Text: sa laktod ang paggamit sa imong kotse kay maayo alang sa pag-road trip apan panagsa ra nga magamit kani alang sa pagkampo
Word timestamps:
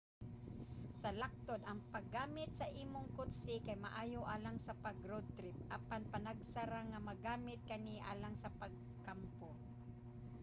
sa 1.01 1.09
laktod 1.21 1.61
ang 1.65 1.79
paggamit 1.93 2.49
sa 2.55 2.67
imong 2.83 3.07
kotse 3.19 3.55
kay 3.65 3.77
maayo 3.85 4.21
alang 4.35 4.57
sa 4.65 4.77
pag-road 4.85 5.25
trip 5.37 5.57
apan 5.77 6.03
panagsa 6.11 6.61
ra 6.71 6.81
nga 6.91 6.99
magamit 7.09 7.59
kani 7.69 7.95
alang 8.11 8.35
sa 8.43 8.53
pagkampo 8.59 9.49